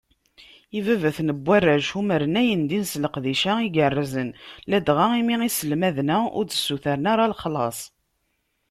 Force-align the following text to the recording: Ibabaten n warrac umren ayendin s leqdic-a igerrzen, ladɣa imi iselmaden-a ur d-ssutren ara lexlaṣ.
Ibabaten 0.77 1.29
n 1.37 1.39
warrac 1.45 1.89
umren 1.99 2.39
ayendin 2.41 2.83
s 2.91 2.93
leqdic-a 3.03 3.53
igerrzen, 3.67 4.29
ladɣa 4.69 5.07
imi 5.19 5.35
iselmaden-a 5.49 6.17
ur 6.37 6.43
d-ssutren 6.45 7.09
ara 7.11 7.31
lexlaṣ. 7.31 7.79